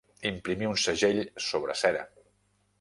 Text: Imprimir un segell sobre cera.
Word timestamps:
Imprimir 0.29 0.69
un 0.69 0.79
segell 0.85 1.21
sobre 1.51 1.79
cera. 1.85 2.05